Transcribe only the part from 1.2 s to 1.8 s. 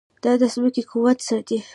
ساتي.